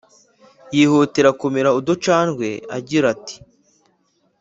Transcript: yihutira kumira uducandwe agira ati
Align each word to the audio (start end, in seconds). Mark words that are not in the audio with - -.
yihutira 0.75 1.29
kumira 1.39 1.69
uducandwe 1.79 2.47
agira 2.77 3.05
ati 3.15 3.35